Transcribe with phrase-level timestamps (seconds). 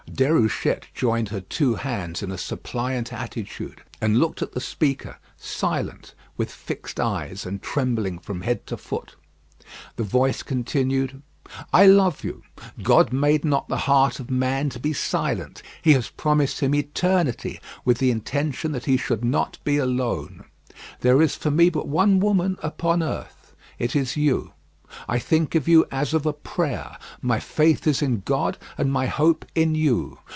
[0.11, 6.13] Déruchette joined her two hands in a suppliant attitude, and looked at the speaker, silent,
[6.37, 9.15] with fixed eyes, and trembling from head to foot.
[9.95, 11.23] The voice continued:
[11.73, 12.43] "I love you.
[12.83, 15.63] God made not the heart of man to be silent.
[15.81, 20.43] He has promised him eternity with the intention that he should not be alone.
[20.99, 23.55] There is for me but one woman upon earth.
[23.79, 24.51] It is you.
[25.07, 26.97] I think of you as of a prayer.
[27.21, 30.17] My faith is in God, and my hope in you.